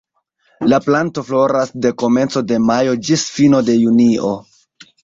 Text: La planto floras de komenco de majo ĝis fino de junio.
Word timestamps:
La 0.71 0.79
planto 0.85 1.23
floras 1.27 1.73
de 1.85 1.93
komenco 2.05 2.45
de 2.53 2.61
majo 2.73 2.99
ĝis 3.11 3.31
fino 3.39 3.65
de 3.71 3.79
junio. 3.87 4.35